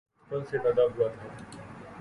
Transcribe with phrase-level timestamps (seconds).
[0.03, 1.27] درخت پھل سے لدا ہوا تھا